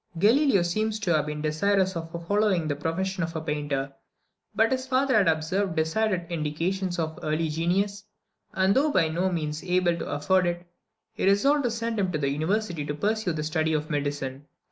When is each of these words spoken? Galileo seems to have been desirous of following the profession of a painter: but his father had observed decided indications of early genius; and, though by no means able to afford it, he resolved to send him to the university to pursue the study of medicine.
Galileo 0.17 0.63
seems 0.63 0.97
to 0.99 1.13
have 1.13 1.27
been 1.27 1.43
desirous 1.43 1.95
of 1.95 2.09
following 2.27 2.67
the 2.67 2.75
profession 2.75 3.21
of 3.21 3.35
a 3.35 3.41
painter: 3.41 3.93
but 4.55 4.71
his 4.71 4.87
father 4.87 5.15
had 5.15 5.27
observed 5.27 5.75
decided 5.75 6.25
indications 6.31 6.97
of 6.97 7.19
early 7.21 7.47
genius; 7.49 8.05
and, 8.55 8.75
though 8.75 8.89
by 8.89 9.07
no 9.07 9.29
means 9.31 9.63
able 9.63 9.95
to 9.95 10.07
afford 10.09 10.47
it, 10.47 10.65
he 11.13 11.23
resolved 11.23 11.63
to 11.65 11.69
send 11.69 11.99
him 11.99 12.11
to 12.11 12.17
the 12.17 12.31
university 12.31 12.83
to 12.83 12.95
pursue 12.95 13.31
the 13.31 13.43
study 13.43 13.73
of 13.73 13.91
medicine. 13.91 14.47